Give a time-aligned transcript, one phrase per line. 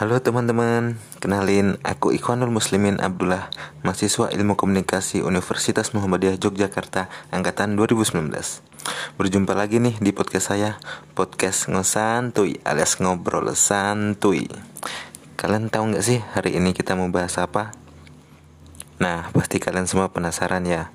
[0.00, 3.52] Halo teman-teman, kenalin aku Ikhwanul Muslimin Abdullah,
[3.84, 8.32] mahasiswa Ilmu Komunikasi Universitas Muhammadiyah Yogyakarta angkatan 2019.
[9.20, 10.80] Berjumpa lagi nih di podcast saya,
[11.12, 14.48] podcast ngosantuy alias ngobrol santuy.
[15.36, 17.76] Kalian tahu nggak sih hari ini kita mau bahas apa?
[19.00, 20.92] Nah, pasti kalian semua penasaran ya.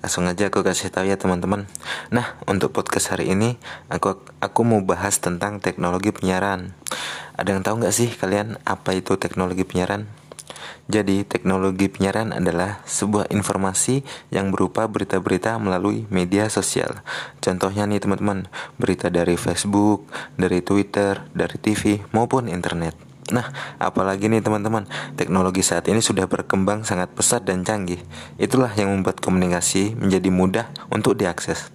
[0.00, 1.68] Langsung aja aku kasih tahu ya teman-teman.
[2.08, 3.60] Nah, untuk podcast hari ini
[3.92, 6.72] aku aku mau bahas tentang teknologi penyiaran.
[7.36, 10.08] Ada yang tahu nggak sih kalian apa itu teknologi penyiaran?
[10.88, 14.00] Jadi, teknologi penyiaran adalah sebuah informasi
[14.32, 17.04] yang berupa berita-berita melalui media sosial.
[17.44, 18.48] Contohnya nih teman-teman,
[18.80, 20.08] berita dari Facebook,
[20.40, 23.11] dari Twitter, dari TV maupun internet.
[23.30, 23.46] Nah,
[23.78, 28.02] apalagi nih teman-teman, teknologi saat ini sudah berkembang sangat pesat dan canggih.
[28.34, 31.70] Itulah yang membuat komunikasi menjadi mudah untuk diakses.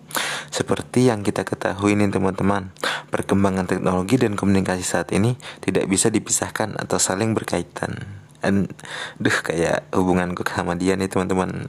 [0.52, 2.76] Seperti yang kita ketahui nih teman-teman,
[3.08, 8.17] perkembangan teknologi dan komunikasi saat ini tidak bisa dipisahkan atau saling berkaitan.
[9.17, 11.67] Duh kayak hubunganku sama dia nih teman-teman.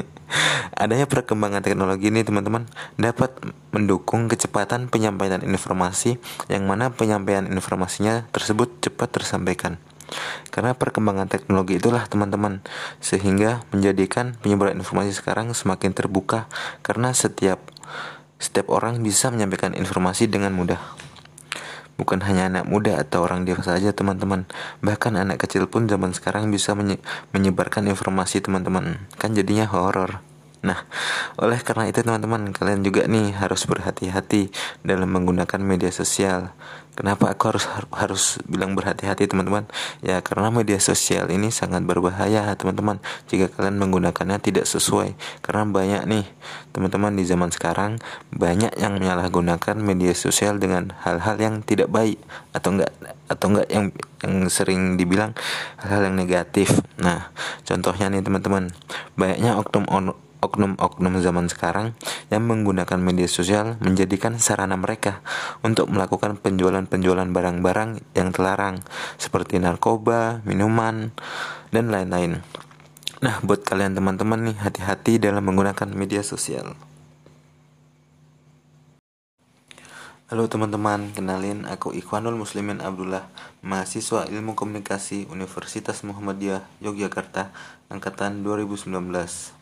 [0.82, 2.68] Adanya perkembangan teknologi ini teman-teman
[3.00, 3.34] Dapat
[3.72, 9.76] mendukung kecepatan penyampaian informasi Yang mana penyampaian informasinya tersebut cepat tersampaikan.
[10.48, 12.64] Karena perkembangan teknologi itulah teman-teman
[13.04, 16.48] Sehingga menjadikan penyebaran informasi sekarang semakin terbuka.
[16.80, 17.60] Karena setiap
[18.38, 20.78] setiap orang bisa menyampaikan informasi dengan mudah
[21.98, 24.46] Bukan hanya anak muda atau orang dewasa saja teman-teman.
[24.86, 27.02] Bahkan anak kecil pun zaman sekarang bisa menye
[27.34, 29.02] menyebarkan informasi teman-teman.
[29.18, 30.22] Kan jadinya horor
[30.58, 30.86] Nah,
[31.38, 34.50] oleh karena itu teman-teman, kalian juga nih harus berhati-hati
[34.82, 36.50] dalam menggunakan media sosial.
[36.98, 37.64] Kenapa aku harus
[37.94, 39.70] harus bilang berhati-hati teman-teman?
[40.02, 42.98] Ya karena media sosial ini sangat berbahaya teman-teman
[43.30, 45.14] jika kalian menggunakannya tidak sesuai.
[45.38, 46.26] Karena banyak nih
[46.74, 48.02] teman-teman di zaman sekarang
[48.34, 52.18] banyak yang menyalahgunakan media sosial dengan hal-hal yang tidak baik
[52.50, 52.90] atau enggak
[53.30, 53.86] atau enggak yang
[54.26, 55.38] yang sering dibilang
[55.78, 56.82] hal-hal yang negatif.
[56.98, 57.30] Nah,
[57.62, 58.74] contohnya nih teman-teman,
[59.14, 59.86] banyaknya oknum
[60.38, 61.98] oknum-oknum zaman sekarang
[62.30, 65.20] yang menggunakan media sosial menjadikan sarana mereka
[65.66, 68.82] untuk melakukan penjualan-penjualan barang-barang yang terlarang
[69.18, 71.10] seperti narkoba, minuman,
[71.74, 72.40] dan lain-lain.
[73.18, 76.78] Nah, buat kalian teman-teman nih, hati-hati dalam menggunakan media sosial.
[80.28, 83.26] Halo teman-teman, kenalin aku Ikhwanul Muslimin Abdullah,
[83.64, 87.48] mahasiswa Ilmu Komunikasi Universitas Muhammadiyah Yogyakarta
[87.88, 89.57] angkatan 2019.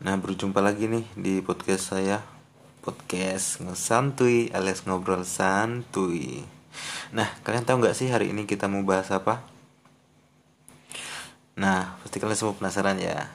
[0.00, 2.24] Nah berjumpa lagi nih di podcast saya
[2.80, 6.40] Podcast ngesantuy alias ngobrol santuy
[7.12, 9.44] Nah kalian tahu nggak sih hari ini kita mau bahas apa?
[11.60, 13.28] Nah pasti kalian semua penasaran ya.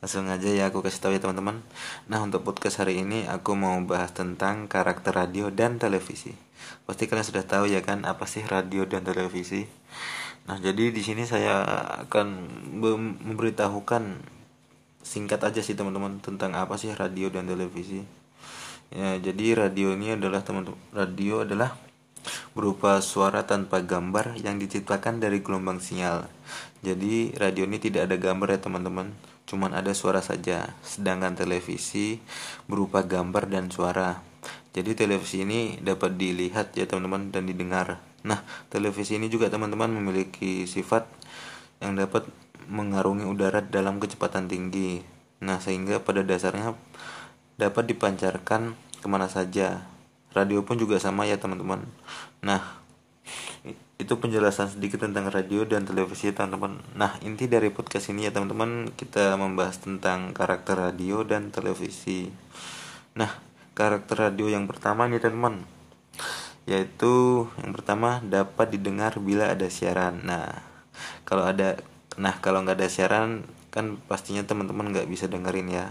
[0.00, 1.60] Langsung aja ya aku kasih tahu ya teman-teman.
[2.08, 6.32] Nah untuk podcast hari ini aku mau bahas tentang karakter radio dan televisi.
[6.88, 9.68] Pasti kalian sudah tahu ya kan apa sih radio dan televisi?
[10.48, 11.60] Nah jadi di sini saya
[12.08, 12.48] akan
[12.80, 14.37] memberitahukan
[15.08, 18.04] singkat aja sih teman-teman tentang apa sih radio dan televisi.
[18.92, 21.80] Ya jadi radio ini adalah teman-teman radio adalah
[22.52, 26.28] berupa suara tanpa gambar yang diciptakan dari gelombang sinyal.
[26.84, 29.16] Jadi radio ini tidak ada gambar ya teman-teman.
[29.48, 30.76] Cuman ada suara saja.
[30.84, 32.20] Sedangkan televisi
[32.68, 34.20] berupa gambar dan suara.
[34.76, 38.04] Jadi televisi ini dapat dilihat ya teman-teman dan didengar.
[38.28, 41.08] Nah televisi ini juga teman-teman memiliki sifat
[41.80, 42.28] yang dapat
[42.68, 45.02] mengarungi udara dalam kecepatan tinggi.
[45.40, 46.76] Nah, sehingga pada dasarnya
[47.58, 49.88] dapat dipancarkan ke mana saja.
[50.36, 51.88] Radio pun juga sama ya teman-teman.
[52.44, 52.60] Nah,
[53.98, 56.78] itu penjelasan sedikit tentang radio dan televisi teman-teman.
[56.94, 62.30] Nah, inti dari podcast ini ya teman-teman, kita membahas tentang karakter radio dan televisi.
[63.18, 63.32] Nah,
[63.74, 65.66] karakter radio yang pertama nih teman-teman,
[66.70, 70.22] yaitu yang pertama dapat didengar bila ada siaran.
[70.22, 70.62] Nah,
[71.26, 71.82] kalau ada
[72.18, 75.86] nah kalau nggak ada siaran kan pastinya teman-teman nggak bisa dengerin ya.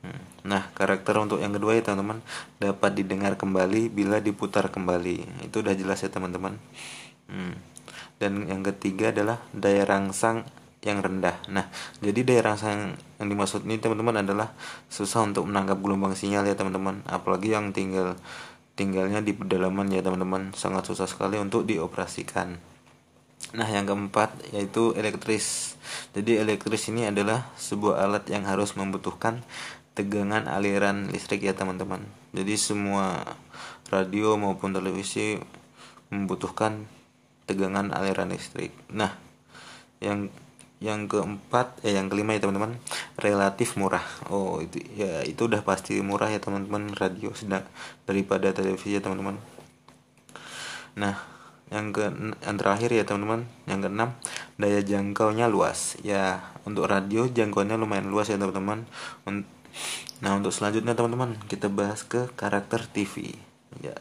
[0.00, 0.16] Hmm.
[0.48, 2.24] nah karakter untuk yang kedua ya teman-teman
[2.56, 5.46] dapat didengar kembali bila diputar kembali.
[5.46, 6.58] Itu udah jelas ya teman-teman.
[7.30, 7.54] Hmm.
[8.20, 10.44] dan yang ketiga adalah daya rangsang
[10.82, 11.40] yang rendah.
[11.48, 11.70] Nah
[12.02, 14.52] jadi daya rangsang yang dimaksud ini teman-teman adalah
[14.92, 17.00] susah untuk menangkap gelombang sinyal ya teman-teman.
[17.08, 18.18] Apalagi yang tinggal
[18.74, 20.52] tinggalnya di pedalaman ya teman-teman.
[20.56, 22.69] Sangat susah sekali untuk dioperasikan
[23.50, 25.74] Nah, yang keempat yaitu elektris.
[26.14, 29.42] Jadi elektris ini adalah sebuah alat yang harus membutuhkan
[29.98, 32.06] tegangan aliran listrik ya teman-teman.
[32.30, 33.26] Jadi semua
[33.90, 35.34] radio maupun televisi
[36.14, 36.86] membutuhkan
[37.50, 38.70] tegangan aliran listrik.
[38.94, 39.18] Nah,
[39.98, 40.30] yang
[40.80, 42.80] yang keempat eh yang kelima ya teman-teman
[43.20, 44.00] relatif murah
[44.32, 47.68] oh itu ya itu udah pasti murah ya teman-teman radio sedang
[48.08, 49.36] daripada televisi ya teman-teman
[50.96, 51.20] nah
[51.70, 52.10] yang ke
[52.42, 53.46] yang terakhir ya teman-teman.
[53.64, 54.10] Yang keenam
[54.58, 55.96] daya jangkaunya luas.
[56.02, 58.86] Ya untuk radio jangkauannya lumayan luas ya teman-teman.
[60.20, 63.38] Nah untuk selanjutnya teman-teman kita bahas ke karakter TV
[63.78, 63.94] ya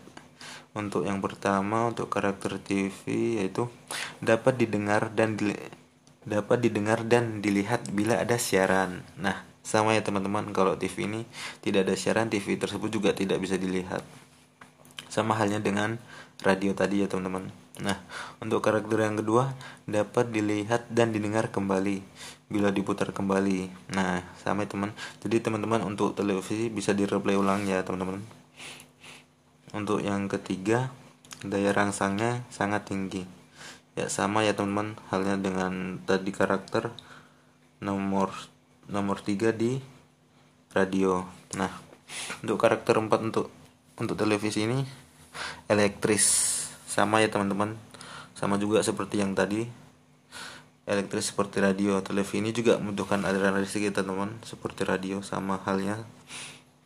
[0.74, 3.70] untuk yang pertama untuk karakter TV yaitu
[4.22, 5.54] dapat didengar dan di,
[6.26, 9.02] dapat didengar dan dilihat bila ada siaran.
[9.18, 10.50] Nah sama ya teman-teman.
[10.54, 11.22] Kalau TV ini
[11.62, 14.02] tidak ada siaran TV tersebut juga tidak bisa dilihat
[15.10, 15.98] sama halnya dengan
[16.46, 17.52] radio tadi ya teman-teman.
[17.80, 18.00] Nah,
[18.44, 19.56] untuk karakter yang kedua
[19.88, 22.04] dapat dilihat dan didengar kembali
[22.52, 23.72] bila diputar kembali.
[23.96, 24.92] Nah, sama ya teman.
[25.24, 28.24] Jadi teman-teman untuk televisi bisa direplay ulang ya teman-teman.
[29.76, 30.92] Untuk yang ketiga
[31.44, 33.24] daya rangsangnya sangat tinggi.
[33.96, 36.92] Ya sama ya teman-teman halnya dengan tadi karakter
[37.80, 38.32] nomor
[38.92, 39.80] nomor 3 di
[40.76, 41.24] radio.
[41.56, 41.72] Nah,
[42.44, 43.48] untuk karakter 4 untuk
[44.00, 44.82] untuk televisi ini
[45.68, 46.26] elektris.
[46.90, 47.78] Sama ya teman-teman.
[48.34, 49.68] Sama juga seperti yang tadi.
[50.90, 52.02] Elektris seperti radio.
[52.02, 54.42] Televisi ini juga membutuhkan aliran listrik ya teman-teman.
[54.42, 56.02] Seperti radio sama halnya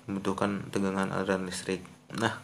[0.10, 1.86] membutuhkan tegangan aliran listrik.
[2.12, 2.44] Nah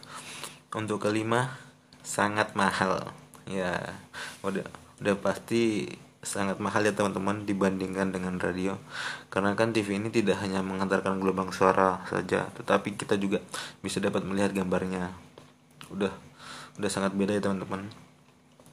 [0.72, 1.60] untuk kelima
[2.00, 3.12] sangat mahal.
[3.44, 3.98] Ya
[4.40, 4.64] udah
[5.02, 5.90] udah pasti
[6.20, 8.76] sangat mahal ya teman-teman dibandingkan dengan radio.
[9.32, 13.40] Karena kan TV ini tidak hanya mengantarkan gelombang suara saja tetapi kita juga
[13.80, 15.16] bisa dapat melihat gambarnya.
[15.88, 16.12] Udah
[16.76, 17.88] udah sangat beda ya teman-teman.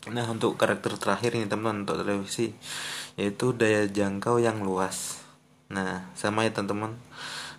[0.08, 2.56] Nah untuk karakter terakhir ini teman-teman untuk televisi
[3.20, 5.24] yaitu daya jangkau yang luas.
[5.72, 7.00] Nah sama ya teman-teman.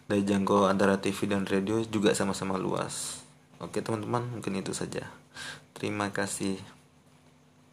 [0.09, 3.25] Daya jangkau antara TV dan radio juga sama-sama luas.
[3.61, 5.09] Oke teman-teman mungkin itu saja.
[5.77, 6.78] Terima kasih